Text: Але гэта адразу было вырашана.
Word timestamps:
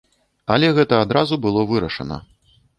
Але 0.55 0.71
гэта 0.77 1.01
адразу 1.07 1.41
было 1.45 1.67
вырашана. 1.75 2.21